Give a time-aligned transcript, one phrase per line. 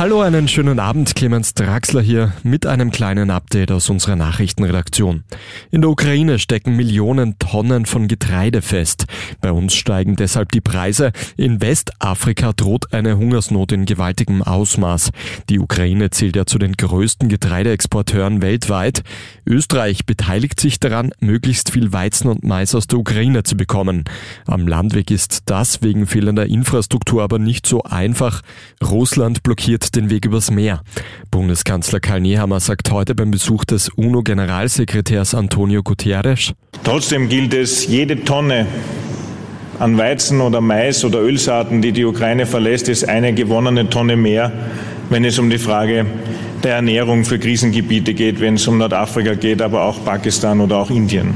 [0.00, 1.14] Hallo, einen schönen Abend.
[1.14, 5.24] Clemens Draxler hier mit einem kleinen Update aus unserer Nachrichtenredaktion.
[5.70, 9.04] In der Ukraine stecken Millionen Tonnen von Getreide fest.
[9.42, 11.12] Bei uns steigen deshalb die Preise.
[11.36, 15.10] In Westafrika droht eine Hungersnot in gewaltigem Ausmaß.
[15.50, 19.02] Die Ukraine zählt ja zu den größten Getreideexporteuren weltweit.
[19.44, 24.04] Österreich beteiligt sich daran, möglichst viel Weizen und Mais aus der Ukraine zu bekommen.
[24.46, 28.40] Am Landweg ist das wegen fehlender Infrastruktur aber nicht so einfach.
[28.82, 30.82] Russland blockiert den Weg übers Meer.
[31.30, 36.52] Bundeskanzler Karl Nehammer sagt heute beim Besuch des UNO-Generalsekretärs Antonio Guterres.
[36.84, 38.66] Trotzdem gilt es, jede Tonne
[39.78, 44.52] an Weizen oder Mais oder Ölsaaten, die die Ukraine verlässt, ist eine gewonnene Tonne mehr,
[45.08, 46.06] wenn es um die Frage
[46.62, 50.90] der Ernährung für Krisengebiete geht, wenn es um Nordafrika geht, aber auch Pakistan oder auch
[50.90, 51.34] Indien.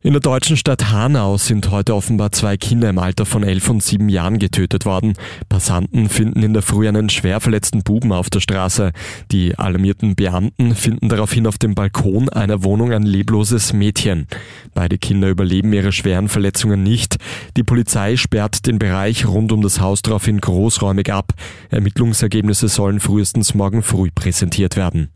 [0.00, 3.82] In der deutschen Stadt Hanau sind heute offenbar zwei Kinder im Alter von elf und
[3.82, 5.14] sieben Jahren getötet worden.
[5.48, 8.92] Passanten finden in der Früh einen schwer verletzten Buben auf der Straße.
[9.32, 14.28] Die alarmierten Beamten finden daraufhin auf dem Balkon einer Wohnung ein lebloses Mädchen.
[14.72, 17.16] Beide Kinder überleben ihre schweren Verletzungen nicht.
[17.56, 21.32] Die Polizei sperrt den Bereich rund um das Haus daraufhin großräumig ab.
[21.70, 25.10] Ermittlungsergebnisse sollen frühestens morgen früh präsentiert werden.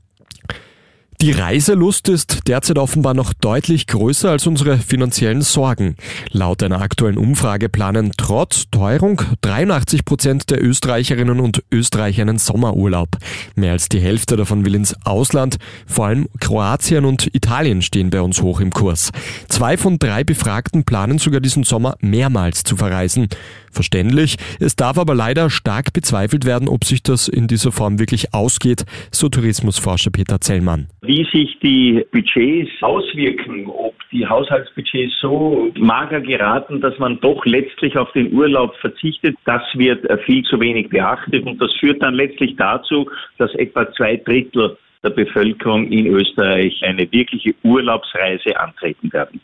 [1.22, 5.94] Die Reiselust ist derzeit offenbar noch deutlich größer als unsere finanziellen Sorgen.
[6.32, 13.10] Laut einer aktuellen Umfrage planen trotz Teuerung 83 Prozent der Österreicherinnen und Österreicher einen Sommerurlaub.
[13.54, 15.58] Mehr als die Hälfte davon will ins Ausland.
[15.86, 19.12] Vor allem Kroatien und Italien stehen bei uns hoch im Kurs.
[19.48, 23.28] Zwei von drei Befragten planen sogar diesen Sommer mehrmals zu verreisen.
[23.72, 24.36] Verständlich.
[24.60, 28.84] Es darf aber leider stark bezweifelt werden, ob sich das in dieser Form wirklich ausgeht,
[29.10, 30.88] so Tourismusforscher Peter Zellmann.
[31.00, 37.96] Wie sich die Budgets auswirken, ob die Haushaltsbudgets so mager geraten, dass man doch letztlich
[37.96, 42.54] auf den Urlaub verzichtet, das wird viel zu wenig beachtet und das führt dann letztlich
[42.56, 49.40] dazu, dass etwa zwei Drittel der Bevölkerung in Österreich eine wirkliche Urlaubsreise antreten werden.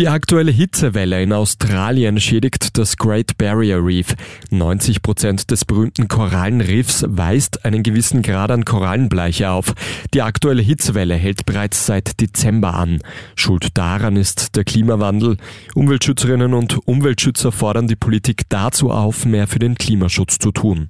[0.00, 4.14] Die aktuelle Hitzewelle in Australien schädigt das Great Barrier Reef.
[4.48, 9.74] 90 Prozent des berühmten Korallenriffs weist einen gewissen Grad an Korallenbleiche auf.
[10.14, 13.00] Die aktuelle Hitzewelle hält bereits seit Dezember an.
[13.36, 15.36] Schuld daran ist der Klimawandel.
[15.74, 20.88] Umweltschützerinnen und Umweltschützer fordern die Politik dazu auf, mehr für den Klimaschutz zu tun.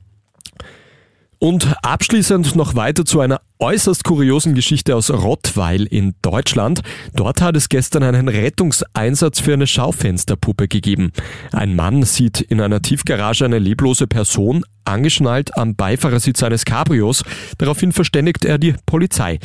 [1.42, 6.82] Und abschließend noch weiter zu einer äußerst kuriosen Geschichte aus Rottweil in Deutschland.
[7.14, 11.12] Dort hat es gestern einen Rettungseinsatz für eine Schaufensterpuppe gegeben.
[11.50, 17.24] Ein Mann sieht in einer Tiefgarage eine leblose Person angeschnallt am Beifahrersitz eines Cabrios.
[17.56, 19.38] Daraufhin verständigt er die Polizei.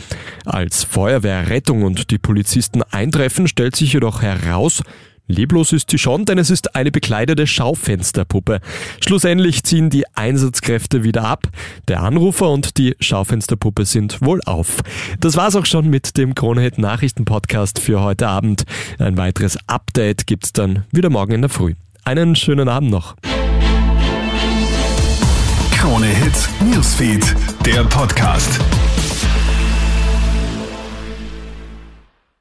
[0.44, 4.82] Als Feuerwehr, Rettung und die Polizisten eintreffen, stellt sich jedoch heraus,
[5.28, 8.60] Leblos ist sie schon, denn es ist eine bekleidete Schaufensterpuppe.
[9.04, 11.48] Schlussendlich ziehen die Einsatzkräfte wieder ab.
[11.88, 14.82] Der Anrufer und die Schaufensterpuppe sind wohl auf.
[15.20, 18.66] Das war's auch schon mit dem Kronehit Nachrichten Podcast für heute Abend.
[19.00, 21.74] Ein weiteres Update gibt's dann wieder morgen in der Früh.
[22.04, 23.16] Einen schönen Abend noch.
[25.72, 26.12] Krone
[26.72, 28.60] Newsfeed, der Podcast.